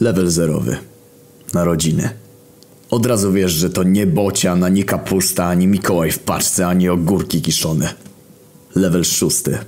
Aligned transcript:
Level 0.00 0.30
zerowy. 0.30 0.76
Narodziny. 1.54 2.10
Od 2.90 3.06
razu 3.06 3.32
wiesz, 3.32 3.52
że 3.52 3.70
to 3.70 3.82
nie 3.82 4.06
bocian, 4.06 4.64
ani 4.64 4.84
kapusta, 4.84 5.46
ani 5.46 5.66
Mikołaj 5.66 6.10
w 6.10 6.18
paczce, 6.18 6.66
ani 6.66 6.88
ogórki 6.88 7.42
kiszone. 7.42 7.94
Level 8.74 9.04
szósty. 9.04 9.58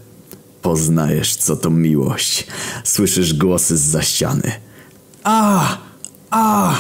Poznajesz, 0.63 1.37
co 1.37 1.57
to 1.57 1.71
miłość. 1.71 2.47
Słyszysz 2.85 3.35
głosy 3.35 3.77
z 3.77 3.81
za 3.81 4.03
ściany. 4.03 4.53
A, 5.25 5.79
a, 6.31 6.75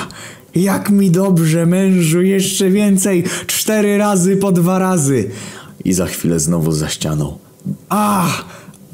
jak 0.54 0.90
mi 0.90 1.10
dobrze, 1.10 1.66
mężu, 1.66 2.22
jeszcze 2.22 2.70
więcej, 2.70 3.24
cztery 3.46 3.98
razy 3.98 4.36
po 4.36 4.52
dwa 4.52 4.78
razy. 4.78 5.30
I 5.84 5.92
za 5.92 6.06
chwilę 6.06 6.40
znowu 6.40 6.72
za 6.72 6.88
ścianą. 6.88 7.38
A, 7.88 8.26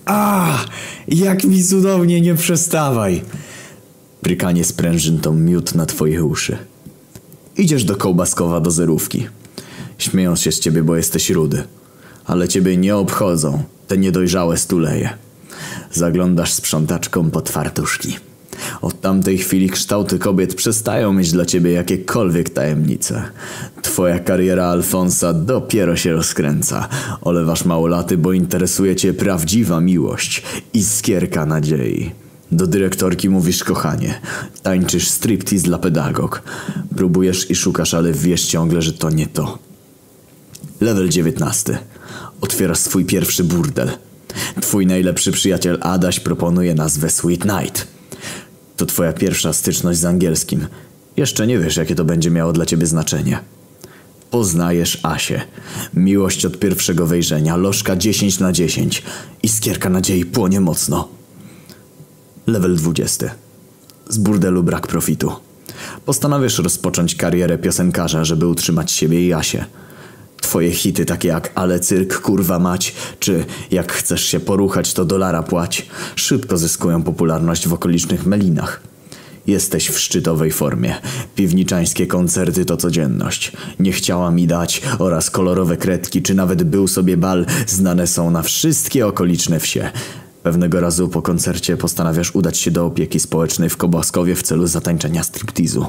a, 0.05 0.59
jak 1.09 1.45
mi 1.45 1.65
cudownie, 1.65 2.21
nie 2.21 2.35
przestawaj. 2.35 3.23
Prykanie 4.27 4.65
sprężyn 4.65 5.19
to 5.19 5.33
miód 5.33 5.75
na 5.75 5.87
twoje 5.87 6.25
uszy. 6.25 6.59
Idziesz 7.57 7.85
do 7.85 7.97
kołbaskowa 7.97 8.61
do 8.61 8.71
zerówki. 8.71 9.27
Śmieją 9.99 10.37
się 10.37 10.53
z 10.53 10.61
ciebie, 10.61 10.83
bo 10.83 10.97
jesteś 10.97 11.31
rudy. 11.31 11.63
Ale 12.25 12.49
ciebie 12.49 12.77
nie 12.77 12.97
obchodzą 12.97 13.63
te 13.89 13.99
niedojrzałe 13.99 14.57
stuleje. 14.57 15.11
Zaglądasz 15.93 16.53
sprzątaczką 16.53 17.31
pod 17.31 17.51
fartuszki. 17.51 18.17
Od 18.83 19.01
tamtej 19.01 19.39
chwili 19.39 19.71
kształty 19.71 20.19
kobiet 20.19 20.55
przestają 20.55 21.13
mieć 21.13 21.33
dla 21.33 21.45
ciebie 21.45 21.73
jakiekolwiek 21.73 22.51
tajemnice. 22.51 23.23
Twoja 23.83 24.19
kariera 24.19 24.67
Alfonsa 24.67 25.33
dopiero 25.33 25.97
się 25.97 26.13
rozkręca. 26.13 26.89
Olewasz 27.21 27.65
małolaty, 27.65 28.19
bo 28.19 28.33
interesuje 28.33 28.97
cię 28.97 29.15
prawdziwa 29.15 29.81
miłość. 29.81 30.43
Iskierka 30.75 31.47
nadziei. 31.47 32.26
Do 32.53 32.67
dyrektorki 32.67 33.29
mówisz 33.29 33.65
kochanie. 33.65 34.21
Tańczysz 34.63 35.09
striptease 35.09 35.65
dla 35.65 35.79
pedagog. 35.79 36.43
Próbujesz 36.97 37.51
i 37.51 37.55
szukasz, 37.55 37.95
ale 37.95 38.13
wiesz 38.13 38.47
ciągle, 38.47 38.83
że 38.83 38.93
to 38.93 39.11
nie 39.11 39.27
to. 39.27 39.59
Level 40.81 41.09
19. 41.09 41.79
Otwierasz 42.41 42.79
swój 42.79 43.05
pierwszy 43.05 43.45
burdel. 43.45 43.91
Twój 44.61 44.87
najlepszy 44.87 45.33
przyjaciel 45.33 45.79
Adaś 45.81 46.21
proponuje 46.21 46.75
nazwę 46.75 47.11
Sweet 47.11 47.45
Night. 47.45 47.87
To 48.77 48.87
twoja 48.87 49.13
pierwsza 49.13 49.53
styczność 49.53 49.99
z 49.99 50.05
angielskim. 50.05 50.67
Jeszcze 51.17 51.47
nie 51.47 51.59
wiesz, 51.59 51.77
jakie 51.77 51.95
to 51.95 52.05
będzie 52.05 52.31
miało 52.31 52.53
dla 52.53 52.67
ciebie 52.67 52.87
znaczenie. 52.87 53.39
Poznajesz 54.31 55.01
Asię. 55.03 55.41
Miłość 55.95 56.45
od 56.45 56.59
pierwszego 56.59 57.07
wejrzenia, 57.07 57.57
lożka 57.57 57.97
10 57.97 58.39
na 58.39 58.53
10. 58.53 59.03
Iskierka 59.43 59.91
nadziei 59.91 60.25
płonie 60.25 60.61
mocno. 60.61 61.16
Level 62.47 62.77
20. 62.77 63.31
Z 64.09 64.19
burdelu 64.19 64.63
brak 64.63 64.87
profitu. 64.87 65.33
Postanawiasz 66.05 66.59
rozpocząć 66.59 67.15
karierę 67.15 67.59
piosenkarza, 67.59 68.25
żeby 68.25 68.47
utrzymać 68.47 68.91
siebie 68.93 69.27
i 69.27 69.33
Asię. 69.33 69.65
Twoje 70.41 70.73
hity 70.73 71.05
takie 71.05 71.29
jak 71.29 71.53
Ale 71.55 71.81
cyrk, 71.81 72.21
kurwa 72.21 72.59
mać, 72.59 72.95
czy 73.19 73.45
Jak 73.71 73.93
chcesz 73.93 74.25
się 74.25 74.41
poruchać, 74.41 74.95
to 74.95 75.05
dolara 75.05 75.43
płać, 75.43 75.87
szybko 76.17 76.59
zyskują 76.59 77.03
popularność 77.03 77.69
w 77.69 77.73
okolicznych 77.73 78.27
melinach. 78.27 78.81
Jesteś 79.47 79.89
w 79.89 79.99
szczytowej 79.99 80.53
formie. 80.53 80.95
Piwniczańskie 81.35 82.07
koncerty 82.07 82.65
to 82.65 82.77
codzienność. 82.77 83.53
Nie 83.79 83.93
chciała 83.93 84.31
mi 84.31 84.47
dać 84.47 84.83
oraz 84.99 85.31
kolorowe 85.31 85.77
kredki, 85.77 86.23
czy 86.23 86.35
nawet 86.35 86.63
był 86.63 86.89
sobie 86.89 87.17
bal, 87.17 87.47
znane 87.67 88.07
są 88.07 88.31
na 88.31 88.43
wszystkie 88.43 89.07
okoliczne 89.07 89.61
wsie. 89.61 89.91
Pewnego 90.47 90.81
razu 90.81 91.09
po 91.09 91.23
koncercie 91.23 91.77
postanawiasz 91.77 92.35
udać 92.35 92.59
się 92.59 92.71
do 92.71 92.87
opieki 92.87 93.21
społecznej 93.21 93.71
w 93.71 93.77
Kobaskowie 93.77 94.35
w 94.35 94.43
celu 94.43 94.67
zatańczenia 94.67 95.23
striptizu. 95.23 95.87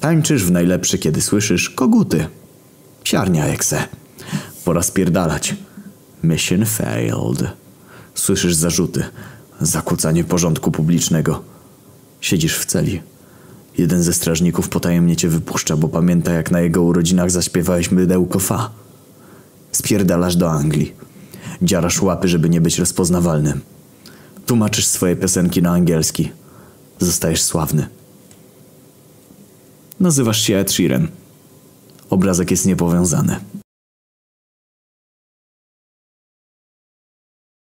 Tańczysz 0.00 0.44
w 0.44 0.50
najlepszy, 0.50 0.98
kiedy 0.98 1.20
słyszysz 1.20 1.70
koguty. 1.70 2.26
Siarnia 3.04 3.46
ekse. 3.46 3.82
Pora 4.64 4.82
spierdalać. 4.82 5.54
Mission 6.24 6.64
failed. 6.66 7.44
Słyszysz 8.14 8.54
zarzuty. 8.54 9.04
Zakłócanie 9.60 10.24
porządku 10.24 10.70
publicznego. 10.70 11.42
Siedzisz 12.20 12.58
w 12.58 12.66
celi. 12.66 13.02
Jeden 13.78 14.02
ze 14.02 14.12
strażników 14.12 14.68
potajemnie 14.68 15.16
cię 15.16 15.28
wypuszcza, 15.28 15.76
bo 15.76 15.88
pamięta 15.88 16.32
jak 16.32 16.50
na 16.50 16.60
jego 16.60 16.82
urodzinach 16.82 17.30
zaśpiewałeś 17.30 17.90
mydełko 17.90 18.38
fa. 18.38 18.70
Spierdalasz 19.72 20.36
do 20.36 20.50
Anglii. 20.50 21.07
Dziarasz 21.62 22.02
łapy, 22.02 22.28
żeby 22.28 22.48
nie 22.48 22.60
być 22.60 22.78
rozpoznawalnym. 22.78 23.60
Tłumaczysz 24.46 24.86
swoje 24.86 25.16
piosenki 25.16 25.62
na 25.62 25.70
angielski. 25.70 26.32
Zostajesz 26.98 27.42
sławny. 27.42 27.88
Nazywasz 30.00 30.40
się 30.42 30.56
Ed 30.56 30.72
Sheeran. 30.72 31.08
Obrazek 32.10 32.50
jest 32.50 32.66
niepowiązany. 32.66 33.36